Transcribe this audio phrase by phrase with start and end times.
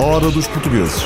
[0.00, 1.02] Hora dos portugueses.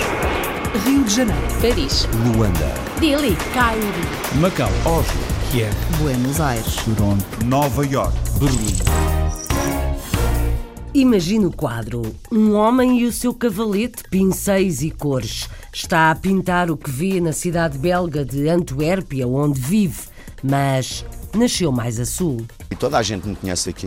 [0.83, 2.75] Rio de Janeiro, Paris, Luanda.
[2.99, 5.20] Delhi, Cairo, Macau, Oslo.
[5.50, 6.75] Kiev, Buenos Aires.
[6.76, 7.44] Toronto.
[7.44, 8.14] Nova York.
[8.38, 8.79] Berlim.
[10.95, 12.17] Imagine o quadro.
[12.30, 15.51] Um homem e o seu cavalete, pincéis e cores.
[15.71, 20.05] Está a pintar o que vê na cidade belga de Antuérpia, onde vive,
[20.43, 21.05] mas
[21.35, 22.47] nasceu mais a sul.
[22.71, 23.87] E toda a gente me conhece aqui.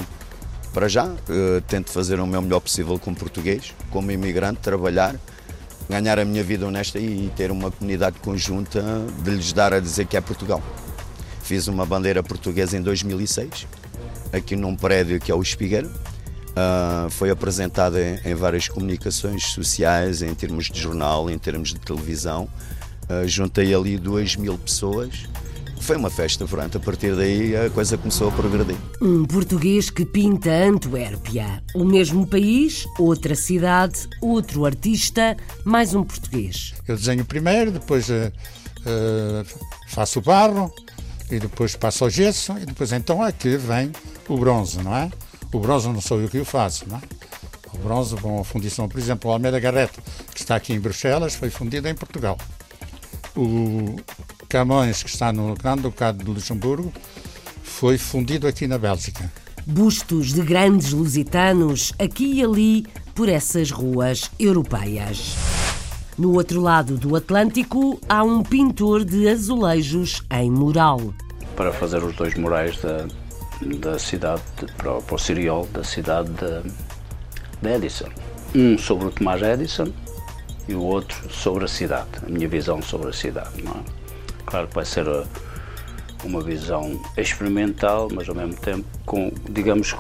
[0.76, 5.16] Para já, eh, tento fazer o meu melhor possível como português, como imigrante, trabalhar,
[5.90, 8.84] ganhar a minha vida honesta e ter uma comunidade conjunta
[9.24, 10.62] de lhes dar a dizer que é Portugal.
[11.42, 13.66] Fiz uma bandeira portuguesa em 2006,
[14.34, 15.90] aqui num prédio que é o Espigueiro.
[16.54, 21.80] Ah, foi apresentada em, em várias comunicações sociais, em termos de jornal, em termos de
[21.80, 22.50] televisão.
[23.08, 25.24] Ah, juntei ali duas mil pessoas.
[25.80, 26.78] Foi uma festa, pronto.
[26.78, 28.76] A partir daí a coisa começou a progredir.
[29.02, 31.62] Um português que pinta Antuérpia.
[31.76, 36.74] O mesmo país, outra cidade, outro artista, mais um português.
[36.88, 38.32] Eu desenho primeiro, depois eh,
[39.88, 40.74] faço o barro
[41.30, 43.92] e depois passo ao gesso e depois então aqui vem
[44.28, 45.12] o bronze, não é?
[45.52, 47.02] O bronze não sou eu que o faço, não é?
[47.74, 49.94] O bronze, com a fundição, por exemplo, o Almeida Garrett,
[50.34, 52.38] que está aqui em Bruxelas, foi fundido em Portugal.
[53.36, 53.98] O
[54.60, 56.94] Camões, que está no Grande Ducado de Luxemburgo,
[57.62, 59.30] foi fundido aqui na Bélgica.
[59.66, 65.36] Bustos de grandes lusitanos aqui e ali por essas ruas europeias.
[66.18, 71.02] No outro lado do Atlântico há um pintor de azulejos em mural.
[71.58, 73.08] para fazer os dois murais da,
[73.78, 76.70] da cidade, de, para, o- para o Siriol, da cidade de,
[77.62, 78.08] de Edison.
[78.56, 79.92] Um sobre o Tomás Edison
[80.70, 83.62] e o outro sobre a cidade, a minha visão sobre a cidade.
[83.62, 84.05] Não é?
[84.46, 85.26] Claro que vai ser uh,
[86.24, 89.96] uma visão experimental, mas ao mesmo tempo com, digamos,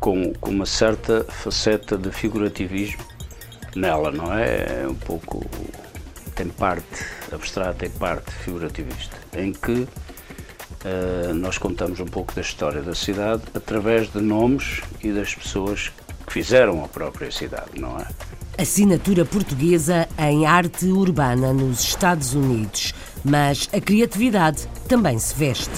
[0.00, 3.02] com, com uma certa faceta de figurativismo
[3.74, 4.82] nela, não é?
[4.82, 5.44] É um pouco.
[6.34, 9.86] tem parte abstrata, tem parte figurativista, em que
[10.84, 15.90] eh, nós contamos um pouco da história da cidade através de nomes e das pessoas
[16.26, 18.06] que fizeram a própria cidade, não é?
[18.58, 22.92] Assinatura portuguesa em arte urbana nos Estados Unidos.
[23.24, 25.72] Mas a criatividade também se veste.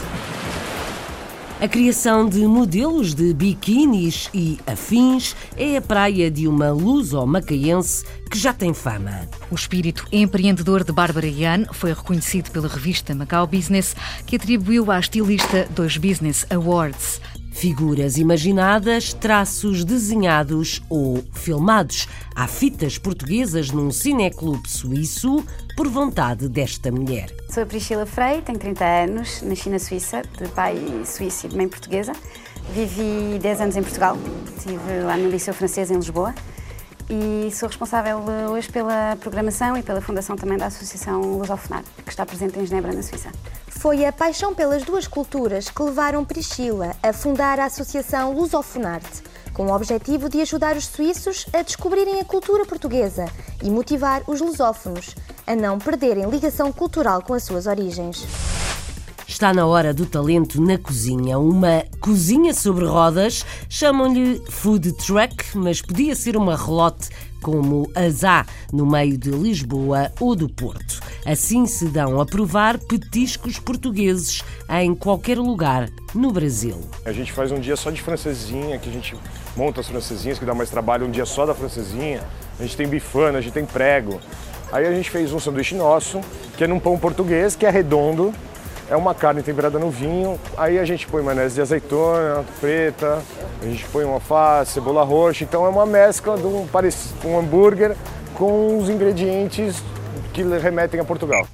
[1.58, 8.38] A criação de modelos de biquínis e afins é a praia de uma luso-macaense que
[8.38, 9.26] já tem fama.
[9.50, 13.96] O espírito empreendedor de Bárbara Ian foi reconhecido pela revista Macau Business,
[14.26, 17.22] que atribuiu à estilista dois Business Awards.
[17.56, 22.06] Figuras imaginadas, traços desenhados ou filmados.
[22.34, 25.42] Há fitas portuguesas num cineclube suíço
[25.74, 27.34] por vontade desta mulher.
[27.48, 31.56] Sou a Priscila Frei, tenho 30 anos, nasci na Suíça, de pai suíço e de
[31.56, 32.12] mãe portuguesa.
[32.74, 34.18] Vivi 10 anos em Portugal,
[34.54, 36.34] estive lá no Liceu Francês em Lisboa
[37.08, 38.18] e sou responsável
[38.50, 42.92] hoje pela programação e pela fundação também da Associação Lusofonar, que está presente em Genebra,
[42.92, 43.30] na Suíça.
[43.78, 49.22] Foi a paixão pelas duas culturas que levaram Priscila a fundar a Associação Lusofonarte,
[49.52, 53.26] com o objetivo de ajudar os suíços a descobrirem a cultura portuguesa
[53.62, 55.14] e motivar os lusófonos
[55.46, 58.26] a não perderem ligação cultural com as suas origens.
[59.28, 61.38] Está na hora do talento na cozinha.
[61.38, 67.10] Uma cozinha sobre rodas, chamam-lhe food truck, mas podia ser uma relote
[67.46, 70.98] como as há no meio de Lisboa ou do Porto.
[71.24, 76.80] Assim se dão a provar petiscos portugueses em qualquer lugar no Brasil.
[77.04, 79.14] A gente faz um dia só de francesinha, que a gente
[79.56, 82.20] monta as francesinhas, que dá mais trabalho, um dia só da francesinha.
[82.58, 84.20] A gente tem bifana, a gente tem prego.
[84.72, 86.20] Aí a gente fez um sanduíche nosso,
[86.56, 88.34] que é num pão português, que é redondo,
[88.88, 90.38] é uma carne temperada no vinho.
[90.56, 93.22] Aí a gente põe maionese de azeitona preta,
[93.60, 95.44] a gente põe uma alface, cebola roxa.
[95.44, 96.66] Então é uma mescla de um,
[97.24, 97.96] um hambúrguer
[98.34, 99.82] com os ingredientes
[100.32, 101.46] que remetem a Portugal.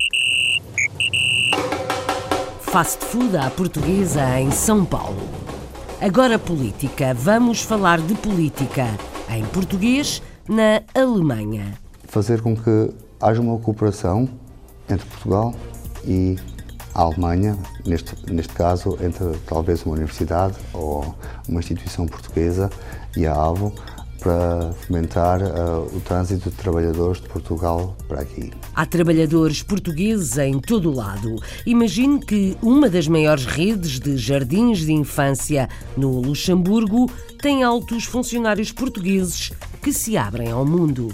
[2.61, 5.29] Fast food à portuguesa em São Paulo.
[6.01, 7.15] Agora política.
[7.15, 8.87] Vamos falar de política
[9.29, 11.75] em português na Alemanha.
[12.09, 12.91] fazer com que
[13.21, 14.29] haja uma cooperação
[14.89, 15.55] entre Portugal
[16.05, 16.37] e
[16.95, 17.57] a Alemanha,
[17.87, 21.15] neste, neste caso entre talvez uma universidade ou
[21.49, 22.71] uma instituição portuguesa
[23.17, 23.73] e a AVO,
[24.23, 25.47] para fomentar eh,
[25.93, 28.53] o trânsito de trabalhadores de Portugal para aqui.
[28.75, 31.43] Há trabalhadores portugueses em todo o lado.
[31.67, 37.11] Imagine que uma das maiores redes de jardins de infância no Luxemburgo
[37.41, 39.53] tem altos funcionários portugueses
[39.83, 41.09] que se abrem ao mundo.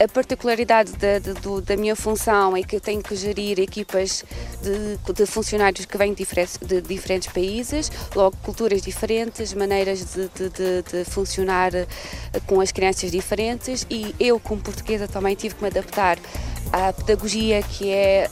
[0.00, 4.24] A particularidade da, da, minha função é que eu tenho que gerir equipas
[4.62, 10.28] de, de funcionários que vêm de diferentes, de diferentes, países, logo culturas diferentes, maneiras de,
[10.28, 11.86] de, funcionar eh,
[12.46, 13.84] com as crianças diferentes.
[13.90, 16.16] E eu, como portuguesa, também tive que me adaptar
[16.72, 18.30] à pedagogia que é,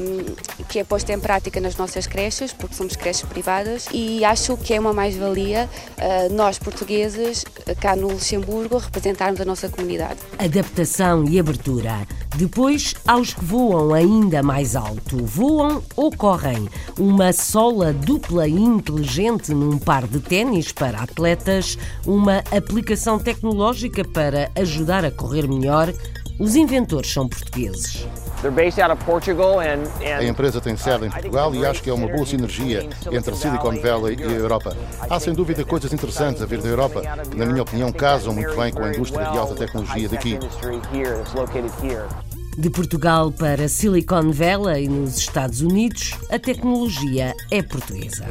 [0.00, 4.56] um, que é posta em prática nas nossas creches, porque somos creches privadas, e acho
[4.56, 5.68] que é uma mais-valia
[5.98, 7.44] uh, nós, portugueses,
[7.80, 10.20] cá no Luxemburgo, representarmos a nossa comunidade.
[10.38, 12.06] Adaptação e abertura.
[12.36, 15.24] Depois, aos que voam ainda mais alto.
[15.24, 16.68] Voam ou correm.
[16.98, 24.50] Uma sola dupla e inteligente num par de ténis para atletas, uma aplicação tecnológica para
[24.54, 25.92] ajudar a correr melhor
[26.38, 28.06] os inventores são portugueses.
[30.18, 33.36] A empresa tem sede em Portugal e acho que é uma boa sinergia entre a
[33.36, 34.76] Silicon Valley e a Europa.
[35.08, 38.54] Há sem dúvida coisas interessantes a vir da Europa que, na minha opinião, casam muito
[38.54, 40.38] bem com a indústria de alta tecnologia daqui.
[42.58, 48.26] De Portugal para Silicon Valley, nos Estados Unidos, a tecnologia é portuguesa.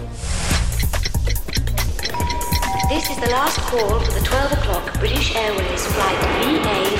[2.88, 6.94] This is the last call for the 12 o'clock British Airways flight VA412 to Amsterdam.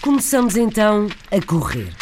[0.00, 1.92] Começamos então a correr.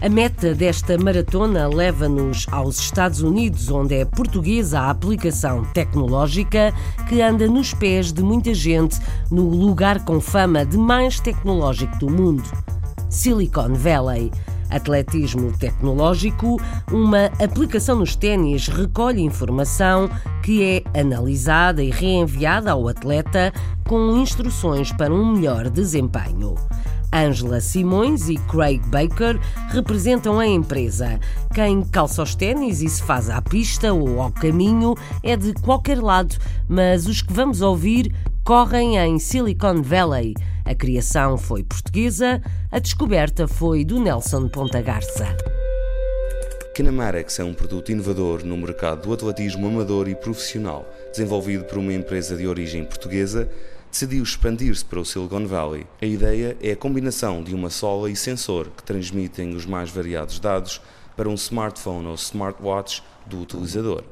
[0.00, 6.74] A meta desta maratona leva-nos aos Estados Unidos, onde é portuguesa a aplicação tecnológica
[7.08, 8.98] que anda nos pés de muita gente
[9.30, 12.42] no lugar com fama de mais tecnológico do mundo,
[13.08, 14.32] Silicon Valley.
[14.74, 16.60] Atletismo Tecnológico,
[16.90, 20.10] uma aplicação nos ténis recolhe informação
[20.42, 23.52] que é analisada e reenviada ao atleta
[23.86, 26.54] com instruções para um melhor desempenho.
[27.12, 29.38] Angela Simões e Craig Baker
[29.68, 31.20] representam a empresa.
[31.54, 36.02] Quem calça os ténis e se faz à pista ou ao caminho é de qualquer
[36.02, 36.34] lado,
[36.66, 40.34] mas os que vamos ouvir correm em Silicon Valley.
[40.64, 45.36] A criação foi portuguesa, a descoberta foi do Nelson Ponta Garça.
[46.74, 51.92] Kinemarex é um produto inovador no mercado do atletismo amador e profissional, desenvolvido por uma
[51.92, 53.48] empresa de origem portuguesa,
[53.90, 55.86] decidiu expandir-se para o Silicon Valley.
[56.00, 60.40] A ideia é a combinação de uma sola e sensor que transmitem os mais variados
[60.40, 60.80] dados
[61.16, 64.02] para um smartphone ou smartwatch do utilizador.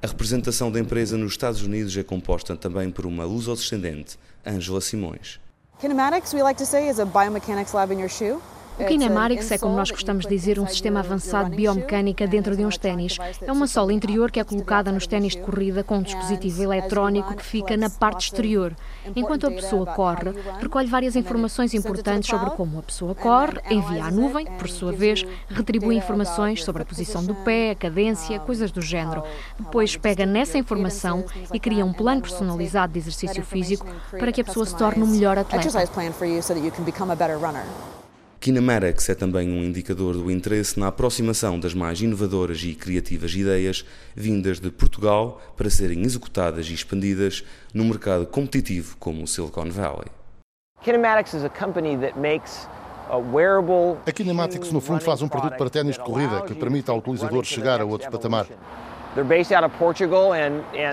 [0.00, 5.40] A representação da empresa nos Estados Unidos é composta também por uma luso-descendente, Angela Simões.
[5.80, 8.40] Kinematics, we like to say, is a biomechanics lab in your shoe.
[8.78, 12.64] O Kinematics é, como nós gostamos de dizer, um sistema avançado de biomecânica dentro de
[12.64, 13.18] uns ténis.
[13.40, 17.34] É uma sola interior que é colocada nos ténis de corrida com um dispositivo eletrónico
[17.36, 18.74] que fica na parte exterior.
[19.14, 24.10] Enquanto a pessoa corre, recolhe várias informações importantes sobre como a pessoa corre, envia à
[24.10, 28.80] nuvem, por sua vez, retribui informações sobre a posição do pé, a cadência, coisas do
[28.80, 29.22] género.
[29.58, 33.86] Depois pega nessa informação e cria um plano personalizado de exercício físico
[34.18, 35.68] para que a pessoa se torne um melhor atleta.
[38.42, 43.86] Kinematics é também um indicador do interesse na aproximação das mais inovadoras e criativas ideias
[44.16, 50.08] vindas de Portugal para serem executadas e expandidas no mercado competitivo como o Silicon Valley.
[50.82, 52.66] Kinematics is a company that makes
[53.08, 57.44] a Kinematics, no fundo, faz um produto para ténis de corrida que permite ao utilizador
[57.44, 58.46] chegar a outro patamar.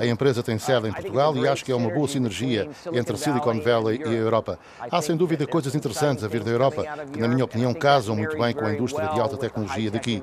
[0.01, 3.61] A empresa tem sede em Portugal e acho que é uma boa sinergia entre Silicon
[3.61, 4.59] Valley e a Europa.
[4.91, 8.37] Há sem dúvida coisas interessantes a vir da Europa que, na minha opinião, casam muito
[8.37, 10.21] bem com a indústria de alta tecnologia daqui.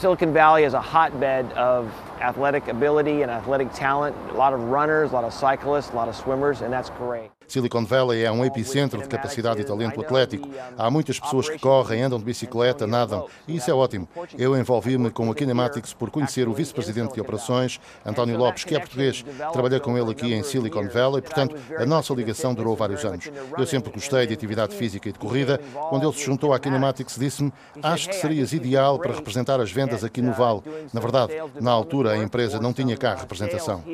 [0.00, 1.86] Silicon Valley is a hotbed of
[2.20, 6.08] athletic ability and athletic talent, a lot of runners, a lot of cyclists, a lot
[6.08, 7.30] of swimmers, and that's great.
[7.52, 10.48] Silicon Valley é um epicentro de capacidade e talento atlético.
[10.78, 14.08] Há muitas pessoas que correm, andam de bicicleta, nadam, e isso é ótimo.
[14.38, 18.78] Eu envolvi-me com a Kinematics por conhecer o vice-presidente de operações, António Lopes, que é
[18.78, 19.22] português.
[19.52, 23.30] Trabalhei com ele aqui em Silicon Valley, portanto, a nossa ligação durou vários anos.
[23.58, 25.60] Eu sempre gostei de atividade física e de corrida.
[25.90, 30.02] Quando ele se juntou à Kinematics, disse-me: Acho que serias ideal para representar as vendas
[30.02, 30.62] aqui no Vale.
[30.90, 33.84] Na verdade, na altura, a empresa não tinha cá representação.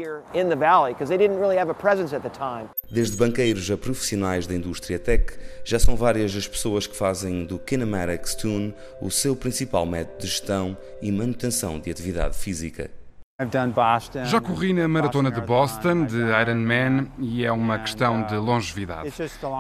[2.89, 5.33] Desde banqueiros a profissionais da indústria tech,
[5.65, 10.27] já são várias as pessoas que fazem do Kinematics Tune o seu principal método de
[10.27, 12.91] gestão e manutenção de atividade física.
[14.25, 19.15] Já corri na maratona de Boston, de Ironman, e é uma questão de longevidade.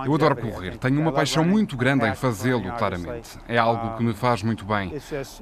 [0.04, 3.38] Eu adoro correr, tenho uma paixão muito grande em fazê-lo, claramente.
[3.46, 4.92] É algo que me faz muito bem.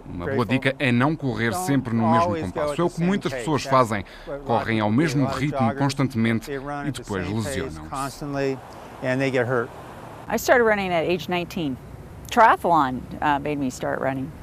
[0.06, 2.78] Uma boa dica é não correr sempre no mesmo compasso.
[2.78, 4.04] É o que muitas pessoas fazem.
[4.44, 7.80] Correm ao mesmo ritmo constantemente e depois lesionam-se.
[10.28, 11.78] I started running at age 19.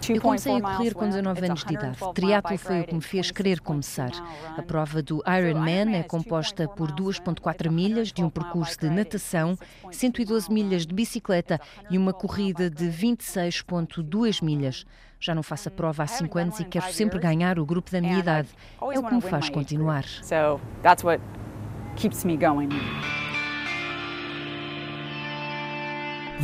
[0.09, 1.97] Eu comecei a correr com 19 anos de idade.
[2.13, 4.11] Triatlo foi o que me fez querer começar.
[4.57, 9.57] A prova do Ironman é composta por 2.4 milhas de um percurso de natação,
[9.91, 11.59] 112 milhas de bicicleta
[11.89, 14.85] e uma corrida de 26.2 milhas.
[15.19, 18.01] Já não faço a prova há 5 anos e quero sempre ganhar o grupo da
[18.01, 18.49] minha idade.
[18.81, 20.03] É o que me faz continuar.
[21.95, 22.69] keeps me going.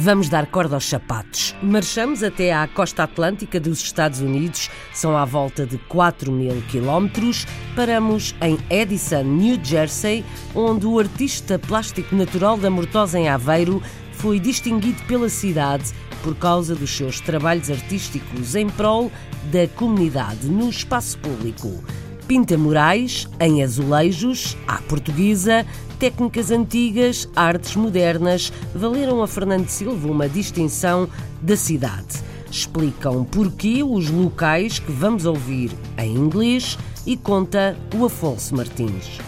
[0.02, 1.54] Vamos dar corda aos sapatos.
[1.62, 7.46] Marchamos até à costa atlântica dos Estados Unidos, são à volta de 4 mil quilómetros.
[7.76, 10.24] Paramos em Edison, New Jersey,
[10.56, 15.92] onde o artista plástico natural da Mortosa em Aveiro foi distinguido pela cidade
[16.24, 19.12] por causa dos seus trabalhos artísticos em prol
[19.52, 21.84] da comunidade no espaço público.
[22.26, 25.66] Pinta murais em azulejos, à portuguesa,
[26.00, 31.10] técnicas antigas, artes modernas, valeram a Fernando Silva uma distinção
[31.42, 32.24] da cidade.
[32.50, 39.20] Explicam porquê os locais que vamos ouvir em inglês e conta o Afonso Martins.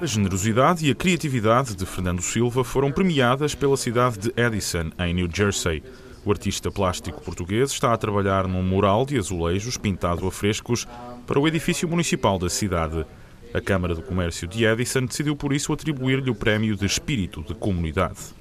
[0.00, 5.12] A generosidade e a criatividade de Fernando Silva foram premiadas pela cidade de Edison, em
[5.12, 5.82] New Jersey.
[6.24, 10.86] O artista plástico português está a trabalhar num mural de azulejos pintado a frescos
[11.26, 13.04] para o edifício municipal da cidade.
[13.52, 17.54] A Câmara do Comércio de Edison decidiu por isso atribuir-lhe o prémio de Espírito de
[17.54, 18.37] Comunidade.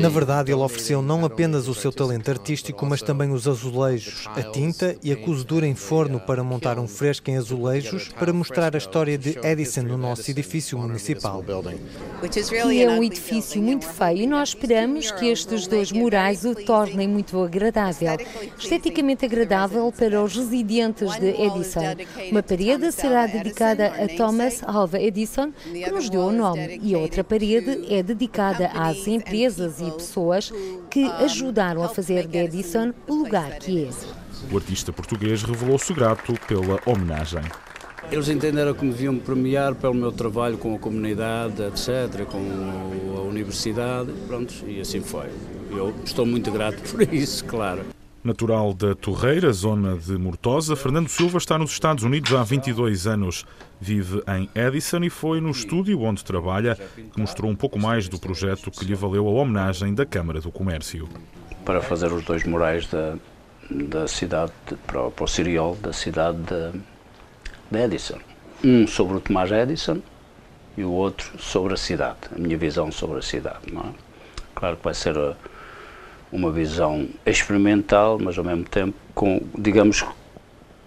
[0.00, 4.42] Na verdade, ele ofereceu não apenas o seu talento artístico, mas também os azulejos, a
[4.42, 8.78] tinta e a cozedura em forno para montar um fresco em azulejos para mostrar a
[8.78, 11.44] história de Edison no nosso edifício municipal.
[12.22, 14.18] Que é um edifício muito feio.
[14.22, 18.16] e nós esperamos que estes dois murais o tornem muito agradável,
[18.58, 21.96] esteticamente agradável para os residentes de Edison.
[22.30, 26.98] Uma parede será dedicada a Thomas Alva Edison, que nos deu o nome, e a
[26.98, 30.52] outra parede é dedicada às empresas e pessoas
[30.90, 33.90] que ajudaram a fazer de Edison o lugar que é.
[34.52, 37.42] O artista português revelou-se grato pela homenagem.
[38.10, 43.20] Eles entenderam que me deviam premiar pelo meu trabalho com a comunidade, etc., com a
[43.20, 45.28] universidade, pronto, e assim foi.
[45.70, 47.97] Eu estou muito grato por isso, claro.
[48.28, 53.46] Natural da Torreira, zona de Mortosa, Fernando Silva está nos Estados Unidos há 22 anos.
[53.80, 58.18] Vive em Edison e foi no estúdio onde trabalha que mostrou um pouco mais do
[58.18, 61.08] projeto que lhe valeu a homenagem da Câmara do Comércio.
[61.64, 63.16] Para fazer os dois murais da,
[63.70, 64.52] da cidade,
[64.86, 66.78] para, para o Ciriol da cidade de,
[67.70, 68.18] de Edison.
[68.62, 70.02] Um sobre o Tomás Edison
[70.76, 73.72] e o outro sobre a cidade, a minha visão sobre a cidade.
[73.72, 73.90] Não é?
[74.54, 75.34] Claro que vai ser a,
[76.32, 80.04] uma visão experimental, mas ao mesmo tempo com, digamos,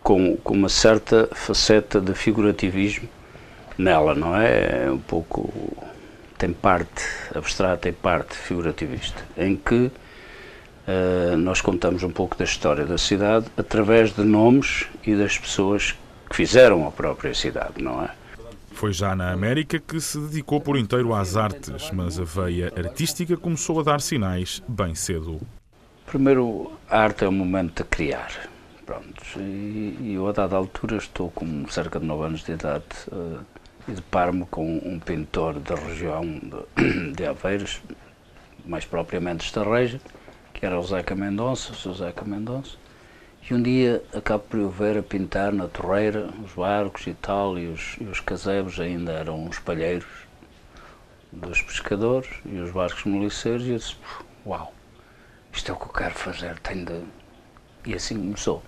[0.03, 3.07] com, com uma certa faceta de figurativismo
[3.77, 4.85] nela, não é?
[4.85, 5.51] é um pouco
[6.37, 7.05] tem parte
[7.35, 9.91] abstrata e parte figurativista, em que
[10.87, 15.95] uh, nós contamos um pouco da história da cidade através de nomes e das pessoas
[16.27, 18.09] que fizeram a própria cidade, não é?
[18.81, 23.37] Foi já na América que se dedicou por inteiro às artes, mas a veia artística
[23.37, 25.39] começou a dar sinais bem cedo.
[26.07, 28.31] Primeiro, a arte é o momento de criar.
[28.83, 33.45] Pronto, e, eu a dada altura estou com cerca de 9 anos de idade uh,
[33.87, 37.83] e deparo-me com um pintor da região de, de Aveiros,
[38.65, 40.01] mais propriamente Estarreja,
[40.55, 41.93] que era o Zeca Mendonça, o.
[41.93, 42.77] Zeca Mendonça,
[43.49, 47.57] e um dia acabo por eu ver a pintar na torreira os barcos e tal,
[47.57, 50.07] e os, e os casebres ainda eram os palheiros
[51.31, 53.95] dos pescadores e os barcos moliceiros, e eu disse:
[54.45, 54.73] Uau,
[55.51, 57.01] isto é o que eu quero fazer, tenho de.
[57.85, 58.63] E assim começou.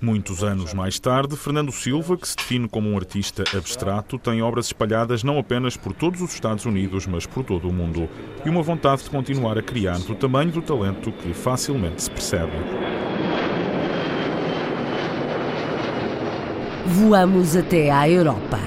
[0.00, 4.66] Muitos anos mais tarde, Fernando Silva, que se define como um artista abstrato, tem obras
[4.66, 8.08] espalhadas não apenas por todos os Estados Unidos, mas por todo o mundo.
[8.44, 12.52] E uma vontade de continuar a criar do tamanho do talento que facilmente se percebe.
[16.86, 18.58] Voamos até à Europa.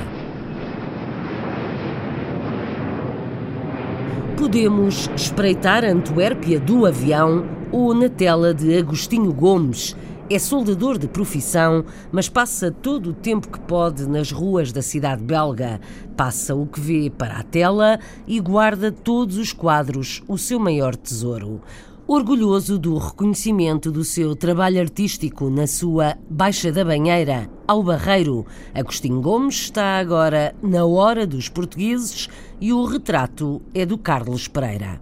[4.36, 9.96] Podemos espreitar Antuérpia do avião ou na tela de Agostinho Gomes.
[10.30, 15.24] É soldador de profissão, mas passa todo o tempo que pode nas ruas da cidade
[15.24, 15.80] belga.
[16.16, 20.96] Passa o que vê para a tela e guarda todos os quadros, o seu maior
[20.96, 21.62] tesouro
[22.08, 28.46] orgulhoso do reconhecimento do seu trabalho artístico na sua Baixa da Banheira, ao Barreiro.
[28.74, 32.30] Agostinho Gomes está agora na hora dos portugueses
[32.62, 35.02] e o retrato é do Carlos Pereira.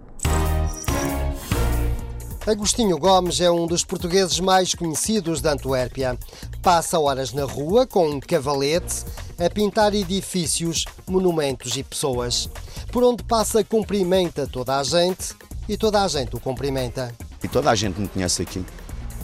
[2.44, 6.18] Agostinho Gomes é um dos portugueses mais conhecidos da Antuérpia.
[6.60, 9.04] Passa horas na rua com um cavalete
[9.38, 12.48] a pintar edifícios, monumentos e pessoas.
[12.90, 15.34] Por onde passa, cumprimenta toda a gente
[15.68, 17.12] e toda a gente o cumprimenta.
[17.42, 18.64] E toda a gente me conhece aqui.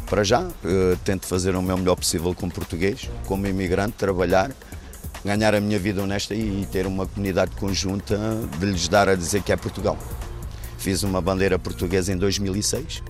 [0.06, 4.50] Para já, uh, tento fazer o meu melhor possível como português, como imigrante, trabalhar,
[5.24, 8.18] ganhar a minha vida honesta e ter uma comunidade conjunta
[8.58, 9.96] de lhes dar a dizer que é Portugal.
[10.78, 13.02] Fiz uma bandeira portuguesa em 2006,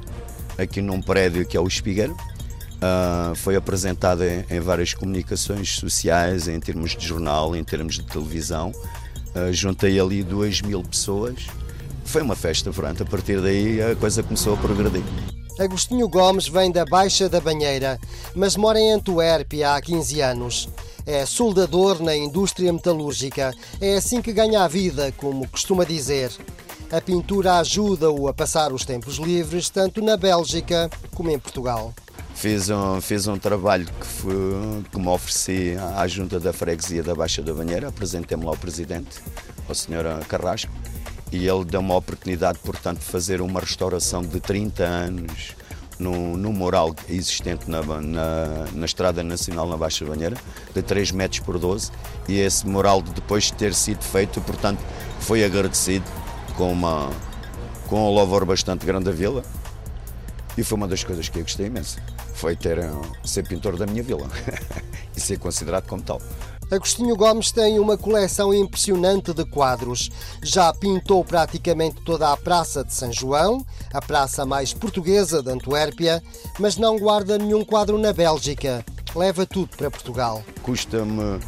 [0.59, 2.17] aqui num prédio que é o Espigueiro.
[2.83, 8.05] Uh, foi apresentada em, em, várias comunicações sociais, em termos de jornal, em termos de
[8.05, 8.73] televisão.
[9.35, 11.47] Uh, juntei ali 2 mil pessoas.
[12.05, 13.03] Foi uma festa, pronto.
[13.03, 15.03] A partir daí a coisa começou a progredir.
[15.59, 17.99] Agostinho Gomes vem da Baixa da Banheira,
[18.35, 20.69] mas mora em Antuérpia há 15 anos.
[21.05, 23.53] É soldador na indústria metalúrgica.
[23.81, 26.31] É assim que ganha a vida, como costuma dizer.
[26.91, 31.95] A pintura ajuda-o a passar os tempos livres, tanto na Bélgica como em Portugal.
[32.35, 34.35] Fiz um, fiz um trabalho que, foi,
[34.91, 39.21] que me ofereci à junta da freguesia da Baixa da Banheira, apresentei-me lá ao presidente,
[39.69, 40.73] ao senhor Carrasco,
[41.33, 45.57] e ele deu-me a oportunidade, portanto, de fazer uma restauração de 30 anos
[45.99, 50.37] no, no mural existente na, na, na, Estrada Nacional na Baixa Banheira,
[50.75, 51.91] de 3 metros por 12,
[52.29, 54.81] e esse mural, depois de ter sido feito, portanto,
[55.21, 56.05] foi agradecido
[56.55, 57.11] com, uma,
[57.87, 59.43] com um louvor bastante grande da vila.
[60.57, 61.99] E foi uma das coisas que eu gostei imenso.
[62.35, 62.79] Foi ter,
[63.25, 64.29] ser pintor da minha vila
[65.17, 66.21] e ser considerado como tal.
[66.73, 70.11] Agostinho Gomes tem uma coleção impressionante de quadros.
[70.43, 73.63] Já pintou praticamente toda a Praça de São João,
[73.93, 76.23] a praça mais portuguesa de Antuérpia,
[76.59, 78.83] mas não guarda nenhum quadro na Bélgica.
[79.15, 80.43] Leva tudo para Portugal.
[80.63, 81.41] Custa-me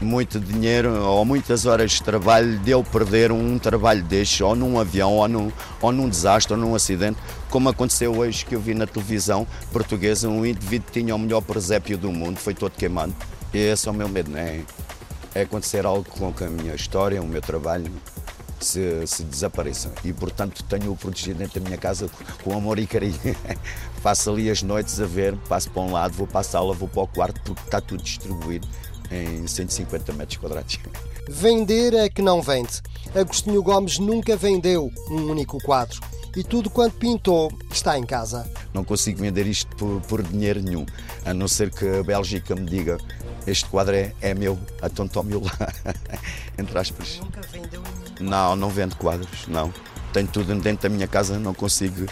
[0.00, 4.78] muito dinheiro ou muitas horas de trabalho de eu perder um trabalho deste, ou num
[4.78, 7.18] avião, ou num, ou num desastre, ou num acidente,
[7.50, 11.40] como aconteceu hoje que eu vi na televisão portuguesa, um indivíduo que tinha o melhor
[11.40, 13.12] presépio do mundo, foi todo queimado.
[13.52, 14.62] Esse é o meu medo, não é?
[15.34, 17.90] É acontecer algo com a minha história, o meu trabalho,
[18.60, 19.92] se, se desapareça.
[20.04, 22.10] E, portanto, tenho-o protegido dentro da minha casa
[22.42, 23.18] com amor e carinho.
[24.02, 26.88] Faço ali as noites a ver, passo para um lado, vou para a sala, vou
[26.88, 28.66] para o quarto, porque está tudo distribuído
[29.10, 30.78] em 150 metros quadrados.
[31.28, 32.80] Vender é que não vende.
[33.14, 36.00] Agostinho Gomes nunca vendeu um único quadro
[36.36, 38.50] e tudo quanto pintou está em casa.
[38.72, 40.86] Não consigo vender isto por, por dinheiro nenhum,
[41.24, 42.98] a não ser que a Bélgica me diga
[43.46, 45.72] este quadro é, é meu, a tome-o lá,
[46.58, 47.18] entre aspas.
[47.22, 47.82] Nunca vendeu
[48.20, 49.72] Não, não vendo quadros, não.
[50.12, 52.06] Tenho tudo dentro da minha casa, não consigo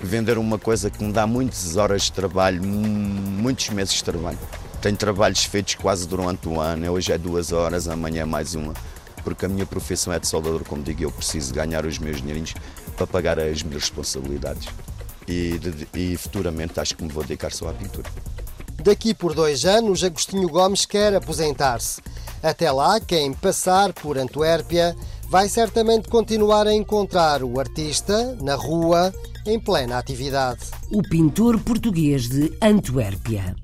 [0.00, 4.38] vender uma coisa que me dá muitas horas de trabalho, muitos meses de trabalho.
[4.86, 8.72] Tenho trabalhos feitos quase durante o ano, hoje é duas horas, amanhã é mais uma,
[9.24, 12.54] porque a minha profissão é de soldador, como digo, eu preciso ganhar os meus dinheirinhos
[12.96, 14.68] para pagar as minhas responsabilidades.
[15.26, 18.08] E, de, e futuramente acho que me vou dedicar só à pintura.
[18.80, 22.00] Daqui por dois anos, Agostinho Gomes quer aposentar-se.
[22.40, 24.94] Até lá, quem passar por Antuérpia
[25.28, 29.12] vai certamente continuar a encontrar o artista na rua,
[29.44, 30.60] em plena atividade.
[30.92, 33.56] O pintor português de Antuérpia.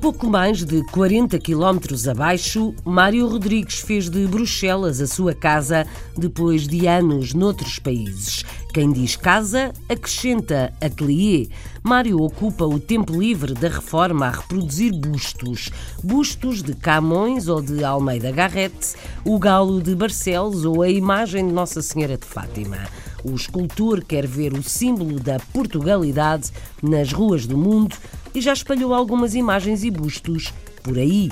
[0.00, 5.86] Pouco mais de 40 quilómetros abaixo, Mário Rodrigues fez de Bruxelas a sua casa
[6.16, 8.42] depois de anos noutros países.
[8.72, 11.48] Quem diz casa, acrescenta atelier.
[11.82, 15.68] Mário ocupa o tempo livre da reforma a reproduzir bustos.
[16.02, 21.52] Bustos de Camões ou de Almeida Garrett, o galo de Barcelos ou a imagem de
[21.52, 22.88] Nossa Senhora de Fátima.
[23.22, 26.50] O escultor quer ver o símbolo da Portugalidade
[26.82, 27.94] nas ruas do mundo
[28.34, 31.30] e já espalhou algumas imagens e bustos por aí.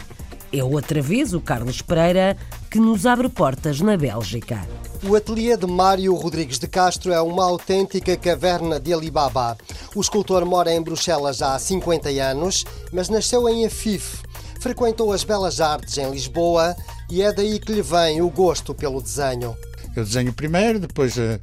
[0.53, 2.37] É outra vez o Carlos Pereira
[2.71, 4.67] que nos abre portas na Bélgica.
[5.09, 9.57] O ateliê de Mário Rodrigues de Castro é uma autêntica caverna de Alibaba.
[9.95, 14.23] O escultor mora em Bruxelas há 50 anos, mas nasceu em Afif.
[14.61, 16.75] Frequentou as Belas Artes em Lisboa
[17.11, 19.57] e é daí que lhe vem o gosto pelo desenho.
[19.95, 21.39] Eu desenho primeiro, depois uh,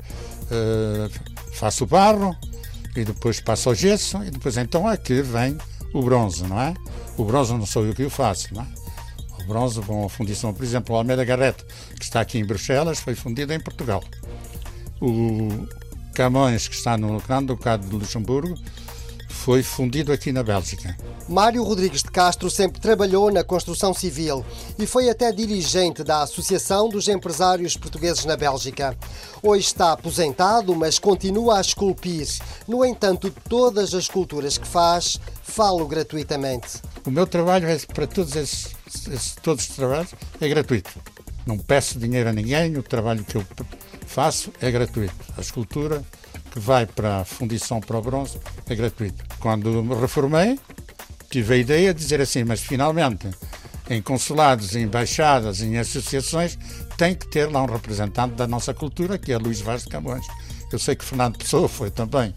[0.52, 1.10] uh,
[1.54, 2.36] faço o barro,
[2.95, 5.58] e depois passa ao gesso e depois então aqui vem
[5.93, 6.73] o bronze, não é?
[7.17, 8.67] O bronze não sou eu que o faço, não é?
[9.43, 11.63] O bronze com a fundição, por exemplo, o Almeida Garrett,
[11.97, 14.03] que está aqui em Bruxelas, foi fundido em Portugal.
[15.01, 15.67] O
[16.13, 18.58] Camões, que está no Grande Ducado de Luxemburgo,
[19.45, 20.97] foi fundido aqui na Bélgica.
[21.29, 24.43] Mário Rodrigues de Castro sempre trabalhou na construção civil
[24.79, 28.97] e foi até dirigente da Associação dos Empresários Portugueses na Bélgica.
[29.43, 32.27] Hoje está aposentado, mas continua a esculpir.
[32.67, 36.81] No entanto, todas as esculturas que faz, falo gratuitamente.
[37.05, 40.10] O meu trabalho é para todos esses, esses todos os trabalhos
[40.41, 40.89] é gratuito.
[41.45, 43.45] Não peço dinheiro a ninguém, o trabalho que eu
[44.08, 45.13] faço é gratuito.
[45.38, 46.03] A escultura
[46.56, 48.39] que vai para a fundição para o bronze
[48.70, 49.26] é gratuito.
[49.41, 50.58] Quando me reformei,
[51.30, 53.28] tive a ideia de dizer assim, mas finalmente
[53.89, 56.58] em consulados, em embaixadas, em associações,
[56.98, 60.26] tem que ter lá um representante da nossa cultura, que é Luís Vaz de Camões.
[60.72, 62.34] Eu sei que Fernando Pessoa foi também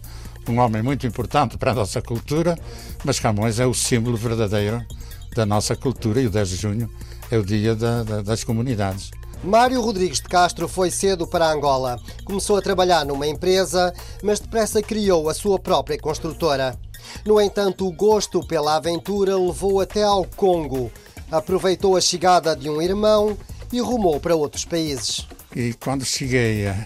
[0.49, 2.59] um homem muito importante para a nossa cultura,
[3.05, 4.85] mas Camões é o símbolo verdadeiro
[5.33, 6.91] da nossa cultura e o 10 de junho
[7.31, 9.11] é o dia da, da, das comunidades.
[9.43, 11.97] Mário Rodrigues de Castro foi cedo para Angola.
[12.25, 16.77] Começou a trabalhar numa empresa, mas depressa criou a sua própria construtora.
[17.25, 20.91] No entanto, o gosto pela aventura levou até ao Congo.
[21.31, 23.37] Aproveitou a chegada de um irmão
[23.71, 25.25] e rumou para outros países.
[25.55, 26.85] E quando cheguei a,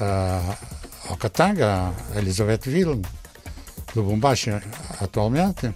[0.00, 0.58] a,
[1.08, 3.00] ao Katanga, a Elizabethville,
[3.94, 4.50] Lubumbashi
[5.00, 5.72] atualmente,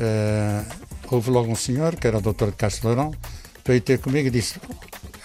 [0.00, 0.64] eh,
[1.08, 2.50] houve logo um senhor, que era o Dr.
[2.56, 3.14] Castro Lourão,
[3.64, 4.58] veio ter comigo e disse: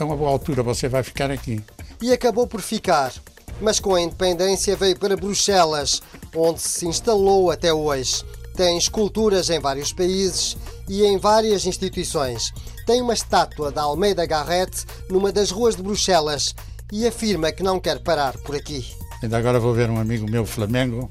[0.04, 1.64] É uma boa altura, você vai ficar aqui.
[2.02, 3.14] E acabou por ficar.
[3.62, 6.02] Mas com a independência veio para Bruxelas,
[6.36, 8.22] onde se instalou até hoje.
[8.54, 10.58] Tem esculturas em vários países
[10.90, 12.52] e em várias instituições.
[12.86, 16.54] Tem uma estátua da Almeida Garrett numa das ruas de Bruxelas
[16.92, 18.86] e afirma que não quer parar por aqui.
[19.22, 21.10] Ainda agora vou ver um amigo meu, Flamengo,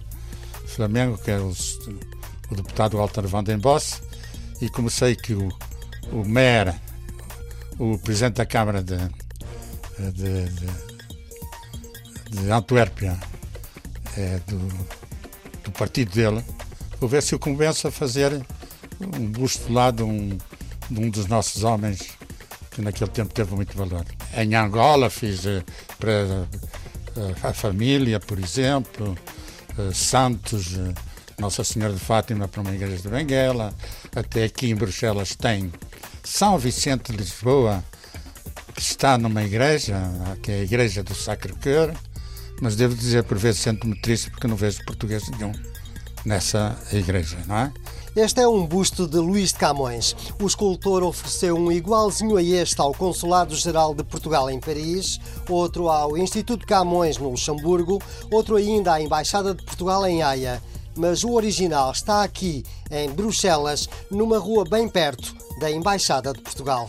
[0.67, 1.51] Flamengo, que é o,
[2.51, 4.03] o deputado Walter Van den Bosch,
[4.61, 5.49] e como sei que o,
[6.13, 6.75] o mayor,
[7.83, 8.97] o presidente da Câmara de,
[10.13, 10.67] de, de,
[12.31, 13.19] de Antuérpia,
[14.17, 14.59] é do,
[15.65, 16.45] do partido dele,
[17.01, 18.41] vou ver se o convenço a fazer
[19.01, 20.39] um busto lá de um,
[20.89, 22.11] de um dos nossos homens
[22.71, 24.07] que naquele tempo teve muito valor.
[24.37, 25.65] Em Angola fiz eh,
[25.99, 29.19] para eh, a família, por exemplo,
[29.77, 30.79] eh, Santos,
[31.37, 33.75] Nossa Senhora de Fátima para uma igreja de Benguela,
[34.15, 35.73] até aqui em Bruxelas tem
[36.25, 37.83] São Vicente de Lisboa,
[38.75, 39.97] que está numa igreja,
[40.43, 41.93] que é a igreja do Sacre Cœur,
[42.61, 45.53] mas devo dizer por vezes sinto-me triste porque não vejo português nenhum
[46.25, 47.73] nessa igreja, não é?
[48.15, 50.15] Este é um busto de Luís de Camões.
[50.41, 56.17] O escultor ofereceu um igualzinho a este ao Consulado-Geral de Portugal em Paris, outro ao
[56.17, 60.63] Instituto Camões no Luxemburgo, outro ainda à Embaixada de Portugal em Haia
[60.97, 66.89] mas o original está aqui, em Bruxelas, numa rua bem perto da Embaixada de Portugal.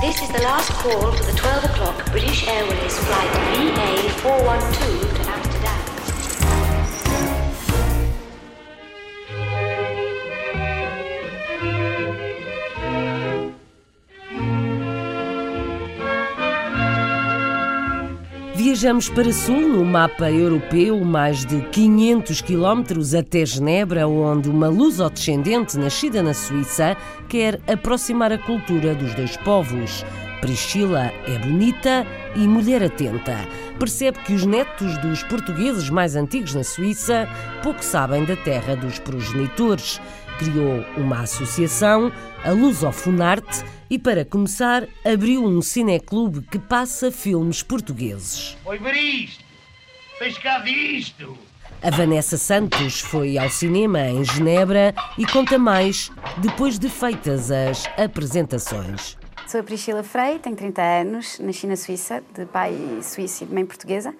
[0.00, 5.09] This is the last call for the 12 o'clock British Airways flight BA412
[18.80, 25.76] Viajamos para sul no mapa europeu mais de 500 quilómetros até Genebra, onde uma luso-descendente
[25.76, 26.96] nascida na Suíça
[27.28, 30.02] quer aproximar a cultura dos dois povos.
[30.40, 33.36] Priscila é bonita e mulher atenta.
[33.78, 37.28] Percebe que os netos dos portugueses mais antigos na Suíça
[37.62, 40.00] pouco sabem da terra dos progenitores.
[40.40, 42.10] Criou uma associação,
[42.42, 48.56] a Lusofonarte, e, para começar, abriu um cineclube que passa filmes portugueses.
[48.64, 49.44] Foi ver isto!
[50.18, 51.36] Tens cá disto!
[51.82, 57.84] A Vanessa Santos foi ao cinema em Genebra e conta mais depois de feitas as
[57.98, 59.18] apresentações.
[59.46, 63.52] Sou a Priscila Frei, tenho 30 anos, nasci na Suíça, de pai suíço e de
[63.52, 64.14] mãe portuguesa.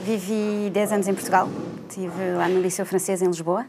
[0.00, 1.48] Vivi 10 anos em Portugal,
[1.88, 3.66] estive lá no Liceu Francês em Lisboa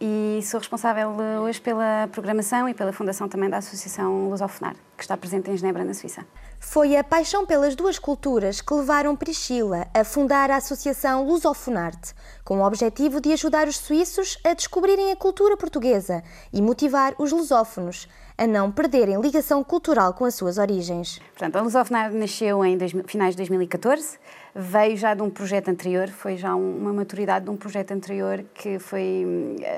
[0.00, 5.02] e sou responsável eh, hoje pela programação e pela fundação também da Associação Lusofonar, que
[5.02, 6.26] está presente em Genebra, na Suíça.
[6.58, 12.58] Foi a paixão pelas duas culturas que levaram Priscila a fundar a Associação Lusofonarte, com
[12.58, 18.08] o objetivo de ajudar os suíços a descobrirem a cultura portuguesa e motivar os lusófonos
[18.36, 21.20] a não perderem ligação cultural com as suas origens.
[21.32, 24.18] Portanto, a Lusofonar nasceu em dois, finais de 2014
[24.54, 28.78] veio já de um projeto anterior, foi já uma maturidade de um projeto anterior que
[28.78, 29.26] foi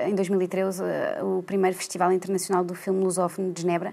[0.07, 3.91] em 2013 eh, o primeiro Festival Internacional do Filme Lusófono de Genebra.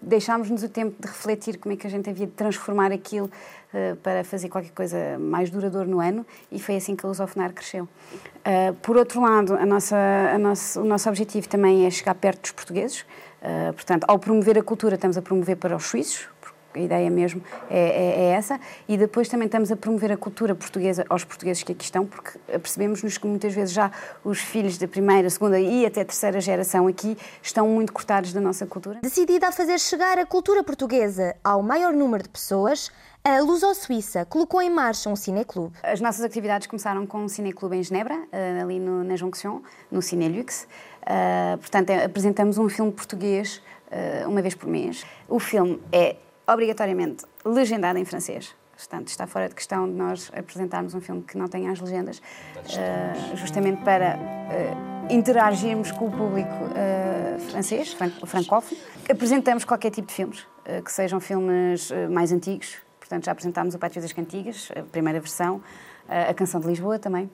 [0.00, 3.94] Deixámos-nos o tempo de refletir como é que a gente havia de transformar aquilo uh,
[3.96, 7.84] para fazer qualquer coisa mais duradouro no ano e foi assim que a Lusofonar cresceu.
[7.84, 12.40] Uh, por outro lado, a nossa, a nosso, o nosso objetivo também é chegar perto
[12.40, 13.02] dos portugueses.
[13.42, 16.26] Uh, portanto, ao promover a cultura, estamos a promover para os suíços,
[16.74, 18.60] a ideia mesmo é, é, é, essa.
[18.88, 22.38] E depois também estamos a promover a cultura portuguesa aos portugueses que aqui estão, porque
[22.58, 23.90] percebemos-nos que muitas vezes já
[24.24, 28.66] os filhos da primeira, segunda e até terceira geração aqui estão muito cortados da nossa
[28.66, 29.00] cultura.
[29.02, 32.90] Decidida a fazer chegar a cultura portuguesa ao maior número de pessoas,
[33.24, 35.76] a Luso Suíça colocou em marcha um cineclube.
[35.80, 40.02] As nossas atividades começaram com um cineclube em Genebra, eh, ali no, na Jonction, no
[40.02, 40.66] Cinelux.
[41.02, 45.04] Uh, portanto, apresentamos um filme português uh, uma vez por mês.
[45.28, 48.54] O filme é obrigatoriamente legendado em francês.
[48.76, 52.18] Portanto, está fora de questão de nós apresentarmos um filme que não tenha as legendas,
[52.18, 58.80] uh, justamente para uh, interagirmos com o público uh, francês, francófono.
[59.08, 60.46] Apresentamos qualquer tipo de filmes,
[60.84, 62.76] que sejam filmes mais antigos,
[63.12, 65.60] Portanto, já apresentámos o Pátio das Cantigas, a primeira versão,
[66.08, 67.28] a Canção de Lisboa também.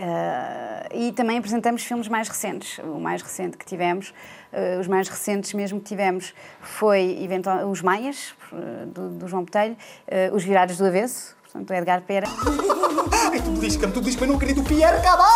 [0.00, 2.78] Uh, e também apresentamos filmes mais recentes.
[2.78, 4.14] O mais recente que tivemos,
[4.50, 6.32] uh, os mais recentes mesmo que tivemos,
[6.62, 9.76] foi eventual, Os Maias, uh, do, do, João Botelho,
[10.32, 12.26] Os Virados do Avesso, portanto, do Edgar Pera.
[13.30, 15.26] Ai, tu belisca-me, tu belisca-me, não acredito, o Pierre Cabal!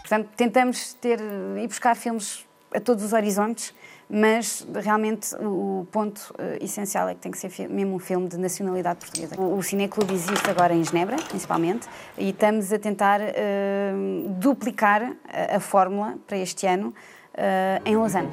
[0.00, 3.72] Portanto, tentamos ter, ir buscar filmes a todos os horizontes
[4.08, 8.36] mas realmente o ponto uh, essencial é que tem que ser mesmo um filme de
[8.36, 9.40] nacionalidade portuguesa.
[9.40, 15.56] O, o Cineclube existe agora em Genebra, principalmente, e estamos a tentar uh, duplicar a,
[15.56, 18.28] a, fórmula para este ano uh, em Lausanne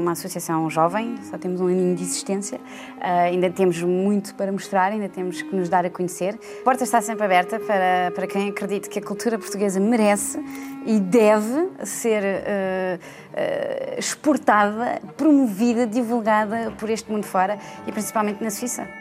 [0.00, 4.92] uma associação jovem, só temos um aninho de existência, uh, ainda temos muito para mostrar,
[4.92, 6.38] ainda temos que nos dar a conhecer.
[6.60, 10.38] A porta está sempre aberta para, para quem acredita que a cultura portuguesa merece
[10.86, 18.50] e deve ser uh, uh, exportada, promovida, divulgada por este mundo fora e principalmente na
[18.50, 18.99] Suíça.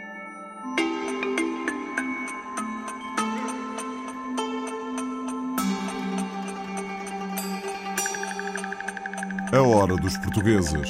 [9.60, 10.90] A hora dos portugueses.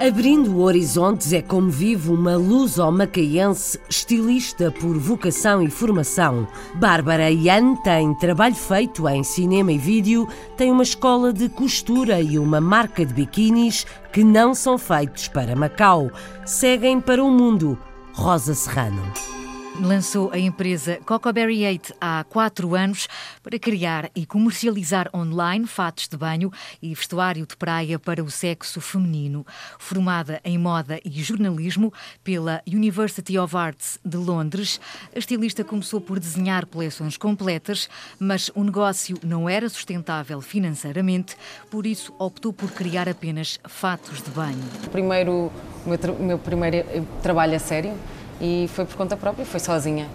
[0.00, 6.48] Abrindo horizontes é como vive uma luso-macaense estilista por vocação e formação.
[6.76, 10.26] Bárbara Ian tem trabalho feito em cinema e vídeo,
[10.56, 15.54] tem uma escola de costura e uma marca de biquínis que não são feitos para
[15.54, 16.10] Macau.
[16.46, 17.78] Seguem para o mundo.
[18.14, 19.35] Rosa Serrano
[19.80, 23.08] lançou a empresa Cocoberry 8 há quatro anos
[23.42, 28.80] para criar e comercializar online fatos de banho e vestuário de praia para o sexo
[28.80, 29.46] feminino.
[29.78, 31.92] Formada em moda e jornalismo
[32.24, 34.80] pela University of Arts de Londres,
[35.14, 41.36] a estilista começou por desenhar coleções completas, mas o negócio não era sustentável financeiramente,
[41.70, 44.62] por isso optou por criar apenas fatos de banho.
[44.90, 45.50] Primeiro,
[45.84, 47.96] o meu, meu primeiro trabalho a sério
[48.40, 50.06] e foi por conta própria, foi sozinha.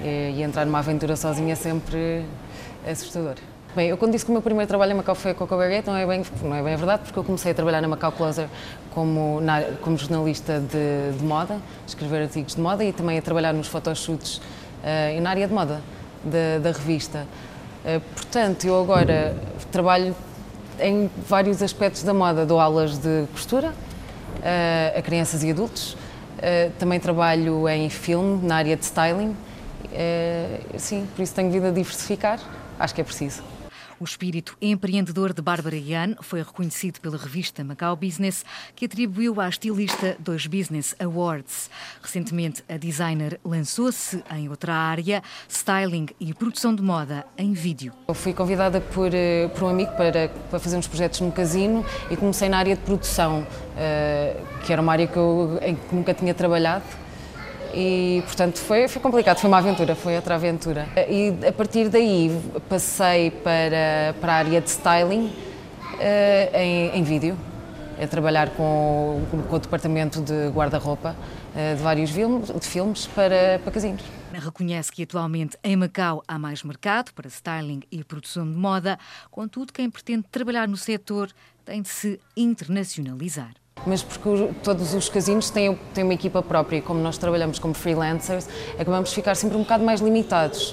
[0.00, 2.24] E, e entrar numa aventura sozinha é sempre
[2.86, 3.36] assustador.
[3.74, 5.88] Bem, eu quando disse que o meu primeiro trabalho em Macau foi a Coco Baguette,
[5.88, 8.46] não é bem, não é bem verdade, porque eu comecei a trabalhar na Macau Closer
[8.94, 13.52] como, na, como jornalista de, de, moda, escrever artigos de moda e também a trabalhar
[13.52, 15.82] nos photoshoots uh, na área de moda
[16.22, 17.26] da, da revista.
[17.84, 19.36] Uh, portanto, eu agora
[19.72, 20.14] trabalho
[20.78, 25.96] em vários aspectos da moda, dou aulas de costura uh, a crianças e adultos,
[26.38, 29.30] Uh, também trabalho em filme, na área de styling.
[29.30, 32.40] Uh, sim, por isso tenho vindo a diversificar.
[32.78, 33.42] Acho que é preciso.
[34.04, 38.44] O espírito empreendedor de Bárbara Ian foi reconhecido pela revista Macau Business,
[38.76, 41.70] que atribuiu à estilista dois Business Awards.
[42.02, 47.94] Recentemente, a designer lançou-se em outra área, styling e produção de moda em vídeo.
[48.06, 51.82] Eu fui convidada por, eh, por um amigo para, para fazer uns projetos no casino
[52.10, 54.36] e comecei na área de produção, eh,
[54.66, 56.84] que era uma área que eu, em que nunca tinha trabalhado
[57.74, 60.86] e portanto foi, foi complicado, foi uma aventura, foi outra aventura.
[61.08, 62.30] E a partir daí
[62.68, 67.36] passei para, para a área de styling uh, em, em vídeo,
[68.00, 73.60] a trabalhar com, com o departamento de guarda-roupa uh, de vários filmes, de filmes para,
[73.62, 74.02] para casinos.
[74.32, 78.98] Reconhece que atualmente em Macau há mais mercado para styling e produção de moda,
[79.30, 81.30] contudo, quem pretende trabalhar no setor
[81.64, 83.52] tem de se internacionalizar
[83.86, 87.74] mas porque todos os casinos têm, têm uma equipa própria e como nós trabalhamos como
[87.74, 90.70] freelancers, acabamos de ficar sempre um bocado mais limitados.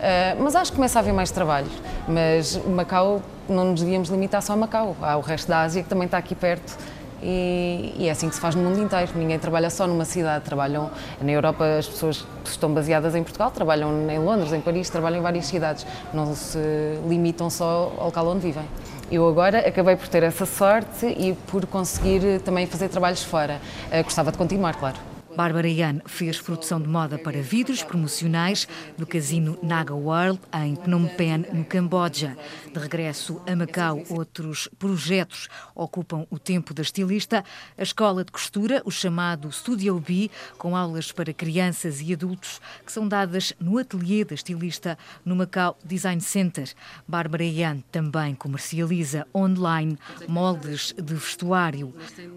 [0.00, 1.68] Uh, mas acho que começa a haver mais trabalho.
[2.08, 4.96] Mas Macau, não nos devíamos limitar só a Macau.
[5.02, 6.78] Há o resto da Ásia que também está aqui perto
[7.22, 9.12] e, e, é assim que se faz no mundo inteiro.
[9.14, 10.44] Ninguém trabalha só numa cidade.
[10.44, 14.88] Trabalham na Europa, as pessoas que estão baseadas em Portugal trabalham em Londres, em Paris,
[14.88, 15.86] trabalham em várias cidades.
[16.14, 16.58] Não se
[17.06, 18.64] limitam só ao local onde vivem.
[19.10, 23.60] Eu agora acabei por ter essa sorte e por conseguir também fazer trabalhos fora.
[23.90, 25.09] Uh, gostava de continuar, claro.
[25.40, 31.08] Bárbara Yan fez produção de moda para vidros promocionais no casino Naga World, em Phnom
[31.16, 32.36] Penh, no Camboja.
[32.70, 37.42] De regresso a Macau, outros projetos ocupam o tempo da estilista.
[37.78, 42.92] A escola de costura, o chamado Studio B, com aulas para crianças e adultos, que
[42.92, 46.70] são dadas no ateliê da estilista no Macau Design Center.
[47.08, 49.98] Bárbara Yan também comercializa online
[50.28, 51.94] moldes de vestuário.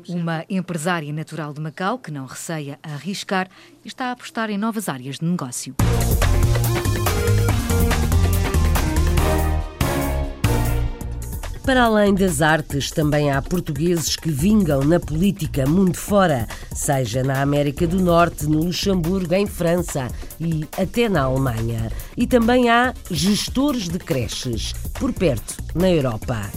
[0.08, 3.50] Uma empresária natural de Macau que não receia a arriscar
[3.84, 5.76] e está a apostar em novas áreas de negócio.
[11.66, 17.42] Para além das artes, também há portugueses que vingam na política mundo fora, seja na
[17.42, 20.10] América do Norte, no Luxemburgo, em França
[20.42, 21.90] e até na Alemanha.
[22.18, 26.52] E também há gestores de creches, por perto, na Europa.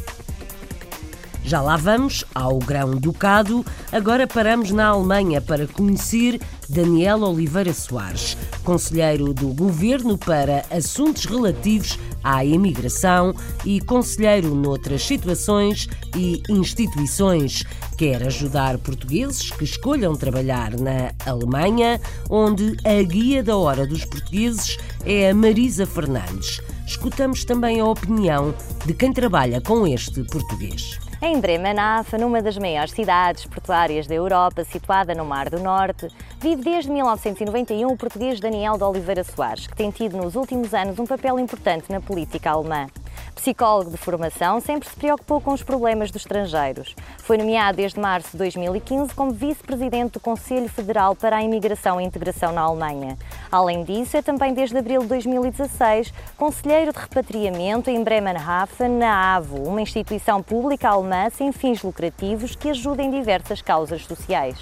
[1.46, 3.64] Já lá vamos ao Grão-Ducado.
[3.92, 12.00] Agora paramos na Alemanha para conhecer Daniel Oliveira Soares, conselheiro do governo para assuntos relativos
[12.24, 13.32] à imigração
[13.64, 17.62] e conselheiro noutras situações e instituições.
[17.96, 24.76] Quer ajudar portugueses que escolham trabalhar na Alemanha, onde a guia da hora dos portugueses
[25.04, 26.60] é a Marisa Fernandes.
[26.84, 28.52] Escutamos também a opinião
[28.84, 31.05] de quem trabalha com este português.
[31.28, 36.06] Em Bremerhaven, numa das maiores cidades portuárias da Europa, situada no Mar do Norte,
[36.38, 41.00] vive desde 1991 o português Daniel de Oliveira Soares, que tem tido nos últimos anos
[41.00, 42.86] um papel importante na política alemã.
[43.34, 46.94] Psicólogo de formação, sempre se preocupou com os problemas dos estrangeiros.
[47.18, 52.04] Foi nomeado desde março de 2015 como vice-presidente do Conselho Federal para a Imigração e
[52.04, 53.16] Integração na Alemanha.
[53.50, 59.62] Além disso, é também desde abril de 2016 conselheiro de repatriamento em Bremerhaven, na AVO,
[59.62, 64.56] uma instituição pública alemã sem fins lucrativos que ajuda em diversas causas sociais.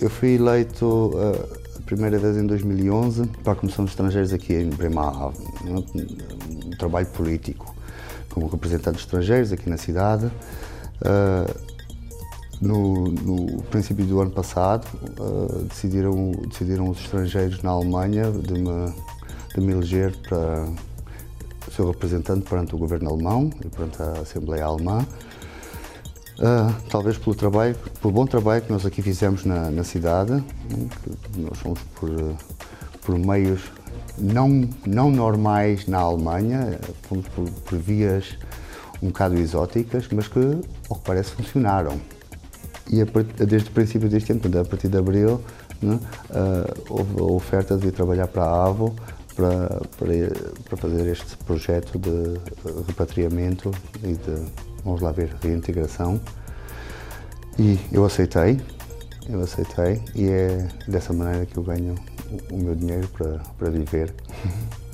[0.00, 4.54] Eu fui eleito uh, a primeira vez em 2011 para a Comissão de Estrangeiros aqui
[4.54, 7.74] em Bremerhaven, um trabalho político
[8.36, 10.26] como representante de estrangeiros aqui na cidade.
[11.00, 11.76] Uh,
[12.60, 14.86] no, no, princípio do ano passado,
[15.18, 18.94] uh, decidiram, decidiram os estrangeiros na Alemanha de me,
[19.54, 20.66] de me eleger para
[21.70, 25.06] ser representante perante o governo alemão e perante a Assembleia Alemã.
[26.38, 30.44] Uh, talvez pelo trabalho, pelo bom trabalho que nós aqui fizemos na, na cidade,
[31.32, 32.10] que nós fomos por,
[33.02, 33.62] por meios
[34.18, 38.36] não, não normais na Alemanha, fomos por, por vias
[39.02, 42.00] um bocado exóticas, mas que, ao que parece, funcionaram.
[42.90, 43.06] E a,
[43.44, 45.40] desde o princípio deste ano, a partir de abril,
[45.82, 45.98] né,
[46.30, 48.94] uh, houve a oferta de trabalhar para a AVO
[49.34, 50.12] para, para,
[50.64, 52.40] para, fazer este projeto de
[52.86, 53.70] repatriamento
[54.02, 56.20] e de, vamos lá ver, reintegração.
[57.58, 58.60] E eu aceitei,
[59.28, 61.96] eu aceitei e é dessa maneira que eu ganho
[62.50, 64.14] o meu dinheiro para, para viver.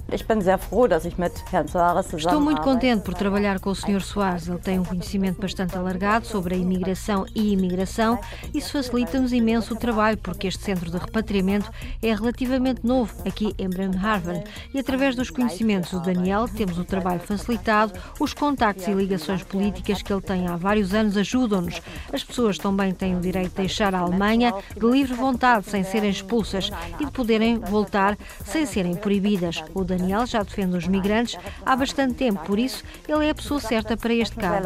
[2.34, 4.02] Estou muito contente por trabalhar com o Sr.
[4.02, 4.46] Soares.
[4.46, 8.18] Ele tem um conhecimento bastante alargado sobre a imigração e imigração.
[8.52, 11.70] Isso facilita-nos imenso o trabalho, porque este centro de repatriamento
[12.02, 14.44] é relativamente novo aqui em Bremerhaven.
[14.74, 20.02] E através dos conhecimentos do Daniel, temos o trabalho facilitado, os contactos e ligações políticas
[20.02, 21.80] que ele tem há vários anos ajudam-nos.
[22.12, 26.10] As pessoas também têm o direito de deixar a Alemanha de livre vontade, sem serem
[26.10, 26.70] expulsas,
[27.00, 29.62] e de poderem voltar sem serem proibidas.
[29.74, 33.34] O Daniel Daniel já defende os migrantes há bastante tempo, por isso ele é a
[33.34, 34.62] pessoa certa para este caso.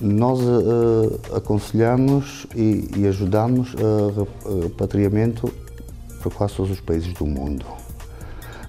[0.00, 5.52] Nós uh, aconselhamos e, e ajudamos a repatriamento
[6.20, 7.64] para quase todos os países do mundo.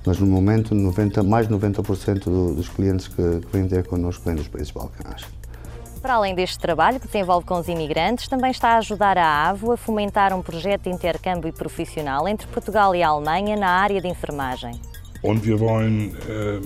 [0.06, 4.36] Mas no momento, 90, mais de 90% dos clientes que, que vêm ter connosco vêm
[4.36, 5.26] dos países balcãs.
[6.04, 9.72] Para além deste trabalho que desenvolve com os imigrantes, também está a ajudar a AVO
[9.72, 14.10] a fomentar um projeto de intercâmbio profissional entre Portugal e a Alemanha na área de
[14.10, 14.74] enfermagem.
[15.24, 16.60] Und wir wollen, äh,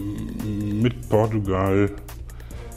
[0.73, 1.71] mit Portugal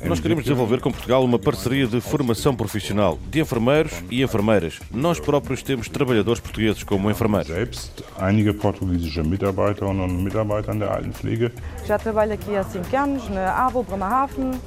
[0.05, 4.81] nós queremos desenvolver com Portugal uma parceria de formação profissional de enfermeiros e enfermeiras.
[4.91, 7.49] Nós próprios temos trabalhadores portugueses como enfermeiros.
[7.49, 11.53] Selbst einige portugiesische Mitarbeiterinnen und Mitarbeiter der Altenpflege.
[11.87, 14.61] Já trabalho aqui há cinco anos na AVO Bremerhaven,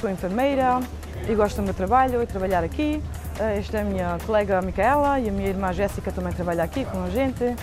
[0.00, 0.80] sou enfermeira,
[1.28, 3.02] e gosto do meu trabalho e trabalhar aqui.
[3.38, 6.84] Eh, esta é a minha colega Micaela e a minha irmã Jéssica também trabalha aqui
[6.84, 7.56] com a gente.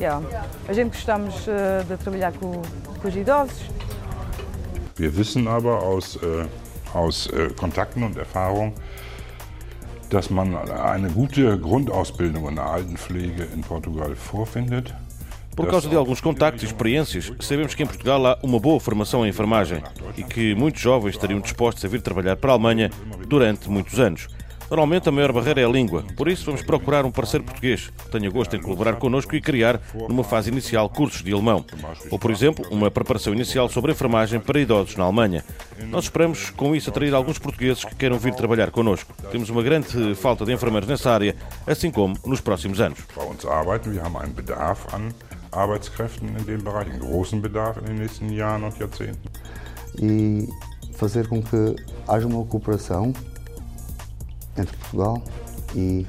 [0.00, 0.24] Yeah.
[0.68, 2.62] A gente gostamos eh, de trabalhar com,
[3.00, 3.70] com os idosos.
[4.96, 6.46] Wir wissen aber aus, äh,
[6.92, 8.72] aus äh, Kontakten und Erfahrung,
[10.10, 14.94] dass man eine gute Grundausbildung in der Altenpflege in Portugal vorfindet.
[15.58, 19.26] Por causa de alguns contactos e experiências, sabemos que em Portugal há uma boa formação
[19.26, 19.82] em enfermagem
[20.16, 22.92] e que muitos jovens estariam dispostos a vir trabalhar para a Alemanha
[23.26, 24.28] durante muitos anos.
[24.70, 28.10] Normalmente a maior barreira é a língua, por isso vamos procurar um parceiro português que
[28.12, 31.64] tenha gosto em colaborar connosco e criar, numa fase inicial, cursos de alemão.
[32.08, 35.42] Ou, por exemplo, uma preparação inicial sobre enfermagem para idosos na Alemanha.
[35.86, 39.12] Nós esperamos com isso atrair alguns portugueses que queiram vir trabalhar connosco.
[39.32, 41.34] Temos uma grande falta de enfermeiros nessa área,
[41.66, 43.00] assim como nos próximos anos.
[45.50, 49.28] Arbeitskräften in dem Bereich, einen großen Bedarf in den nächsten Jahren und Jahrzehnten.
[49.98, 50.48] E
[50.94, 53.12] fazer com que haja uma cooperação
[54.56, 55.22] entre Portugal
[55.74, 56.06] e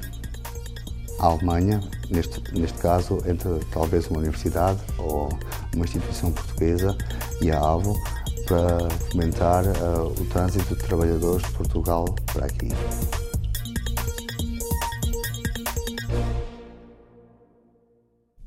[1.20, 1.80] a Alemanha,
[2.10, 5.28] neste, neste caso entre talvez uma universidade ou
[5.74, 6.96] uma instituição portuguesa
[7.40, 7.94] e a AVO,
[8.46, 12.70] para fomentar uh, o trânsito de trabalhadores de Portugal para aqui.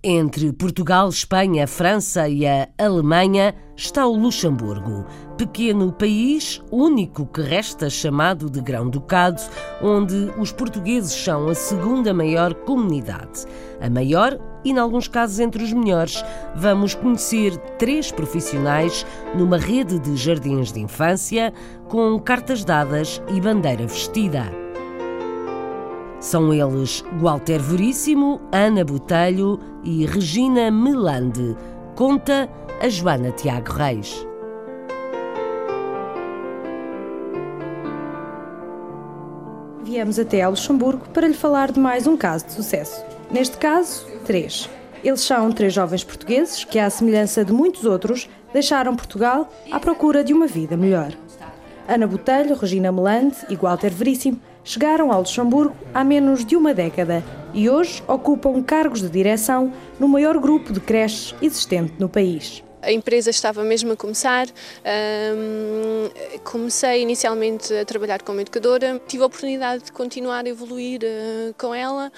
[0.06, 5.06] Entre Portugal, Espanha, França e a Alemanha está o Luxemburgo,
[5.38, 9.42] pequeno país, único que resta chamado de Grão-Ducado,
[9.82, 13.46] onde os portugueses são a segunda maior comunidade.
[13.80, 16.22] A maior e, em alguns casos, entre os melhores.
[16.54, 21.54] Vamos conhecer três profissionais numa rede de jardins de infância
[21.88, 24.63] com cartas dadas e bandeira vestida.
[26.24, 31.54] São eles Walter Veríssimo, Ana Botelho e Regina Melande.
[31.98, 32.50] Conta
[32.82, 34.26] a Joana Tiago Reis.
[39.84, 43.04] Viemos até ao Luxemburgo para lhe falar de mais um caso de sucesso.
[43.30, 44.70] Neste caso, três.
[45.04, 50.24] Eles são três jovens portugueses que, à semelhança de muitos outros, deixaram Portugal à procura
[50.24, 51.12] de uma vida melhor.
[51.86, 57.24] Ana Botelho, Regina Melande e Walter Veríssimo chegaram ao Luxemburgo há menos de uma década
[57.54, 62.64] e hoje ocupam cargos de direção no maior grupo de creches existente no país.
[62.84, 64.46] A empresa estava mesmo a começar.
[64.46, 66.10] Um,
[66.44, 69.02] comecei inicialmente a trabalhar como educadora.
[69.08, 72.12] Tive a oportunidade de continuar a evoluir uh, com ela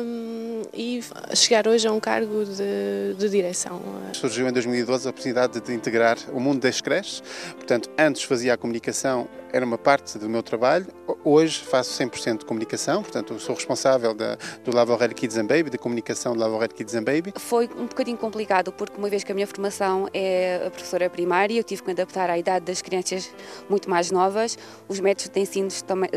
[0.00, 1.00] um, e
[1.34, 3.82] chegar hoje a um cargo de, de, direção.
[4.12, 7.20] Surgiu em 2012 a oportunidade de integrar o mundo das creches.
[7.56, 10.86] Portanto, antes fazia a comunicação era uma parte do meu trabalho.
[11.22, 15.78] Hoje faço 100% de comunicação, portanto, sou responsável da, do Lavorel Kids and Baby, da
[15.78, 17.34] comunicação do Lavorel Kids and Baby.
[17.36, 19.71] Foi um bocadinho complicado, porque uma vez que a minha formação
[20.12, 23.32] é a professora primária, eu tive que me adaptar à idade das crianças
[23.68, 24.58] muito mais novas,
[24.88, 25.68] os métodos de ensino,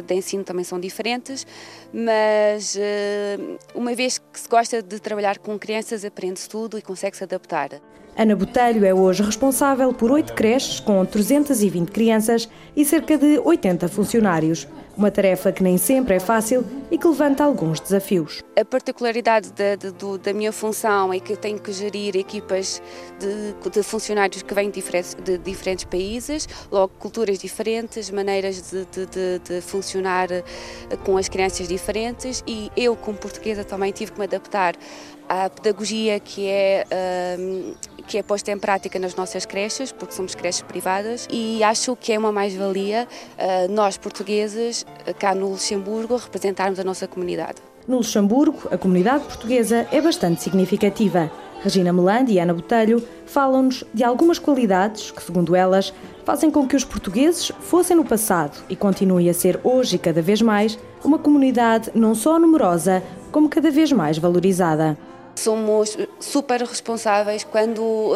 [0.06, 1.46] de ensino também são diferentes,
[1.94, 3.38] mas eh,
[3.74, 7.70] uma vez que se gosta de trabalhar com crianças, aprende-se tudo e consegue-se adaptar.
[8.18, 13.90] Ana Botelho é hoje responsável por oito creches com 320 crianças e cerca de 80
[13.90, 14.66] funcionários.
[14.98, 18.42] Uma tarefa que nem sempre é fácil e que levanta alguns desafios.
[18.58, 19.76] A particularidade da,
[20.24, 22.82] da minha função é que eu tenho que gerir equipas
[23.20, 28.86] de, de funcionários que vêm de diferentes, de diferentes países, logo culturas diferentes, maneiras de,
[28.86, 30.44] de, funcionar eh,
[31.04, 34.76] com as crianças diferentes e eu, como portuguesa, também tive que me adaptar
[35.28, 36.86] à pedagogia que é,
[37.40, 37.74] um,
[38.08, 42.14] que é posta em prática nas nossas creches, porque somos creches privadas, e acho que
[42.14, 44.86] é uma mais-valia uh, nós, portugueses,
[45.20, 47.58] cá no Luxemburgo, representarmos a nossa comunidade.
[47.88, 51.32] No Luxemburgo, a comunidade portuguesa é bastante significativa.
[51.62, 56.76] Regina Melande e Ana Botelho falam-nos de algumas qualidades que, segundo elas, fazem com que
[56.76, 61.20] os portugueses fossem no passado e continuem a ser hoje e cada vez mais uma
[61.20, 64.98] comunidade não só numerosa, como cada vez mais valorizada.
[65.36, 68.16] Somos super responsáveis quando uh,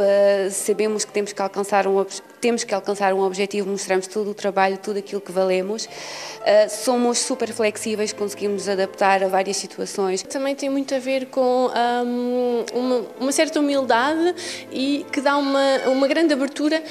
[0.51, 1.97] sabemos que temos que alcançar um
[2.39, 5.85] temos que alcançar um objetivo, mostramos todo o trabalho, tudo aquilo que valemos.
[5.85, 10.23] Uh, somos super flexíveis, conseguimos adaptar a várias situações.
[10.23, 14.35] Também tem muito a ver com um, uma, uma, certa humildade
[14.71, 16.81] e que dá uma, uma grande abertura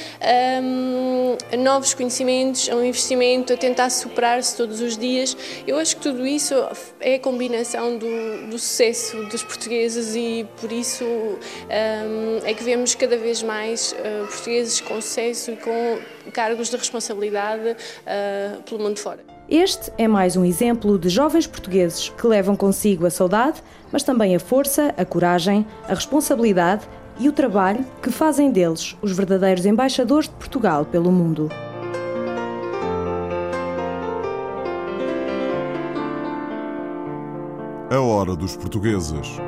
[1.53, 5.37] a novos conhecimentos, a um investimento, a tentar superar-se todos os dias.
[5.67, 6.55] Eu acho que tudo isso
[7.01, 11.39] é a combinação do, do sucesso dos portugueses e por isso um,
[12.45, 15.99] é que vemos cada vez mais uh, portugueses com sucesso e com
[16.33, 19.21] cargos de responsabilidade uh, pelo mundo fora.
[19.49, 23.63] Este é mais um exemplo de jovens portugueses que levam consigo a saudade,
[23.93, 26.87] mas também a força, a coragem, a responsabilidade
[27.19, 31.49] e o trabalho que fazem deles os verdadeiros embaixadores de Portugal pelo mundo.
[37.91, 39.39] A hora dos portugueses.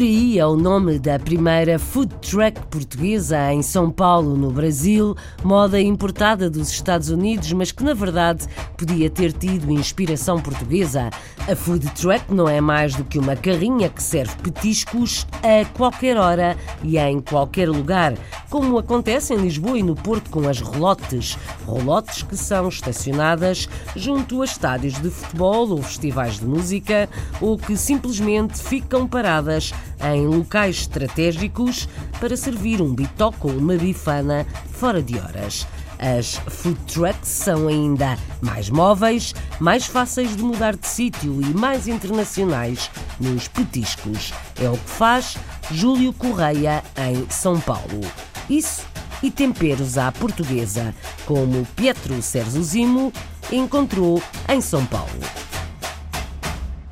[0.00, 5.14] Por aí é o nome da primeira food truck portuguesa em São Paulo, no Brasil,
[5.44, 8.46] moda importada dos Estados Unidos, mas que na verdade
[8.78, 11.10] podia ter tido inspiração portuguesa.
[11.46, 16.16] A food truck não é mais do que uma carrinha que serve petiscos a qualquer
[16.16, 18.14] hora e em qualquer lugar,
[18.48, 21.36] como acontece em Lisboa e no Porto com as rolotes.
[21.66, 27.06] Rolotes que são estacionadas junto a estádios de futebol ou festivais de música
[27.38, 31.88] ou que simplesmente ficam paradas em locais estratégicos
[32.20, 35.66] para servir um bitoque ou uma bifana fora de horas.
[35.98, 41.86] As food trucks são ainda mais móveis, mais fáceis de mudar de sítio e mais
[41.86, 42.90] internacionais
[43.20, 44.32] nos petiscos.
[44.58, 45.36] É o que faz
[45.70, 48.00] Júlio Correia em São Paulo.
[48.48, 48.82] Isso
[49.22, 50.94] e temperos à portuguesa,
[51.26, 53.12] como Pietro Serzuzimo
[53.52, 55.49] encontrou em São Paulo.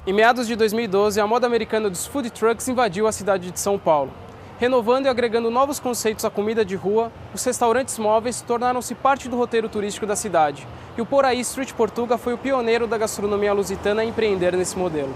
[0.09, 3.79] Em meados de 2012, a moda americana dos food trucks invadiu a cidade de São
[3.79, 4.11] Paulo.
[4.59, 9.37] Renovando e agregando novos conceitos à comida de rua, os restaurantes móveis tornaram-se parte do
[9.37, 10.67] roteiro turístico da cidade.
[10.97, 15.13] E o Poraí Street Portuga foi o pioneiro da gastronomia lusitana a empreender nesse modelo.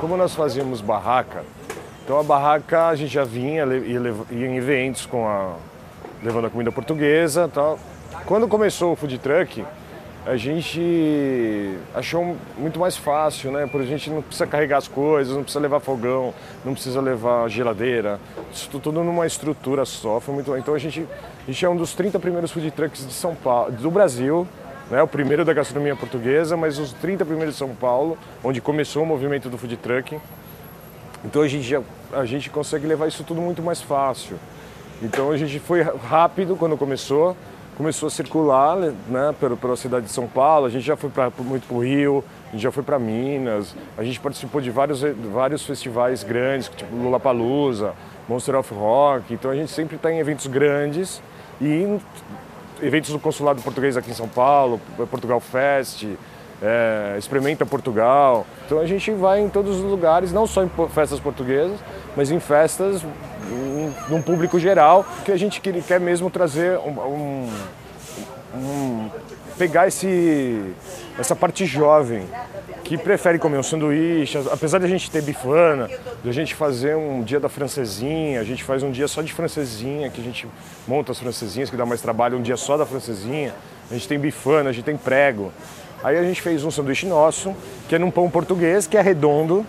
[0.00, 1.44] Como nós fazíamos barraca,
[2.04, 3.98] então a barraca a gente já vinha, ia,
[4.30, 5.56] em eventos com a,
[6.22, 7.76] levando a comida portuguesa tal.
[8.24, 9.64] Quando começou o food truck,
[10.24, 13.66] a gente achou muito mais fácil, né?
[13.66, 16.32] Porque a gente não precisa carregar as coisas, não precisa levar fogão,
[16.64, 18.20] não precisa levar geladeira,
[18.52, 20.20] isso tudo numa estrutura só.
[20.20, 20.56] Foi muito...
[20.56, 21.06] Então a gente,
[21.42, 24.46] a gente é um dos 30 primeiros food trucks de São Paulo, do Brasil,
[24.90, 25.02] né?
[25.02, 29.06] o primeiro da gastronomia portuguesa, mas os 30 primeiros de São Paulo, onde começou o
[29.06, 30.16] movimento do food truck.
[31.24, 34.38] Então a gente, já, a gente consegue levar isso tudo muito mais fácil.
[35.02, 37.36] Então a gente foi rápido quando começou,
[37.82, 41.66] começou a circular né, pela, cidade de São Paulo, a gente já foi pra, muito
[41.66, 45.02] para o Rio, a gente já foi para Minas, a gente participou de vários,
[45.32, 47.92] vários festivais grandes, tipo Lollapalooza,
[48.28, 51.20] Monster of Rock, então a gente sempre está em eventos grandes
[51.60, 51.98] e
[52.80, 54.80] eventos do Consulado Português aqui em São Paulo,
[55.10, 56.06] Portugal Fest,
[56.62, 58.46] é, Experimenta Portugal.
[58.64, 61.80] Então a gente vai em todos os lugares, não só em festas portuguesas,
[62.16, 63.04] mas em festas
[64.08, 67.50] num público geral, que a gente quer mesmo trazer um, um,
[68.54, 69.10] um
[69.58, 70.74] pegar esse,
[71.18, 72.26] essa parte jovem
[72.84, 75.88] que prefere comer um sanduíche, apesar de a gente ter bifana,
[76.22, 79.32] de a gente fazer um dia da francesinha, a gente faz um dia só de
[79.32, 80.46] francesinha, que a gente
[80.86, 83.54] monta as francesinhas, que dá mais trabalho, um dia só da francesinha,
[83.90, 85.52] a gente tem bifana, a gente tem prego.
[86.02, 87.54] Aí a gente fez um sanduíche nosso,
[87.88, 89.64] que é num pão português, que é redondo,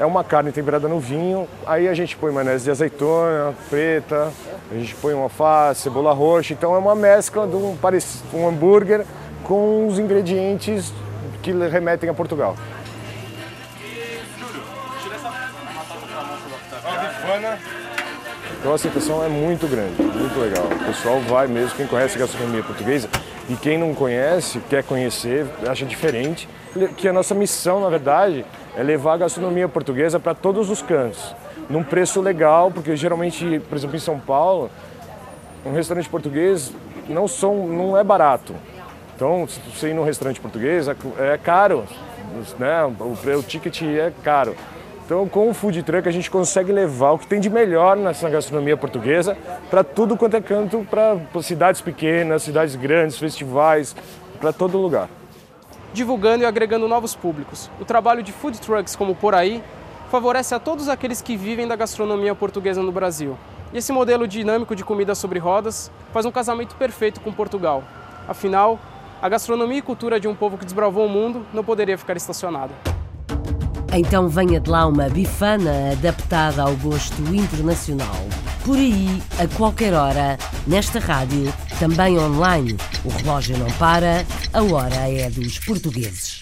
[0.00, 4.32] é uma carne temperada no vinho, aí a gente põe maionese de azeitona preta,
[4.72, 7.76] a gente põe um alface, cebola roxa, então é uma mescla de um,
[8.32, 9.04] um hambúrguer
[9.44, 10.90] com os ingredientes
[11.42, 12.56] que remetem a Portugal.
[18.58, 20.64] Então a aceitação é muito grande, muito legal.
[20.64, 23.06] O pessoal vai mesmo, quem conhece a gastronomia portuguesa
[23.50, 26.48] e quem não conhece, quer conhecer, acha diferente,
[26.96, 28.46] que a nossa missão, na verdade,
[28.76, 31.34] é levar a gastronomia portuguesa para todos os cantos,
[31.68, 34.70] num preço legal, porque geralmente, por exemplo, em São Paulo,
[35.66, 36.72] um restaurante português
[37.08, 38.54] não, são, não é barato.
[39.16, 41.84] Então, se você ir num restaurante português, é, é caro,
[42.56, 42.84] né?
[42.84, 44.54] o, o ticket é caro.
[45.10, 48.30] Então, com o food truck, a gente consegue levar o que tem de melhor nessa
[48.30, 49.36] gastronomia portuguesa
[49.68, 53.96] para tudo quanto é canto, para cidades pequenas, cidades grandes, festivais,
[54.40, 55.08] para todo lugar
[55.92, 57.68] divulgando e agregando novos públicos.
[57.80, 59.60] O trabalho de food trucks como Por Aí
[60.08, 63.36] favorece a todos aqueles que vivem da gastronomia portuguesa no Brasil.
[63.72, 67.82] E esse modelo dinâmico de comida sobre rodas faz um casamento perfeito com Portugal.
[68.28, 68.78] Afinal,
[69.20, 72.72] a gastronomia e cultura de um povo que desbravou o mundo não poderia ficar estacionada.
[73.92, 78.28] Então venha de lá uma bifana adaptada ao gosto internacional.
[78.64, 82.76] Por aí, a qualquer hora, nesta rádio, também online.
[83.04, 86.40] O relógio não para, a hora é dos portugueses.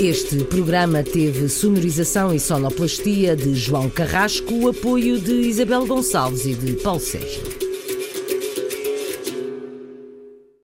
[0.00, 6.54] Este programa teve sonorização e sonoplastia de João Carrasco, o apoio de Isabel Gonçalves e
[6.54, 7.53] de Paulo Sérgio.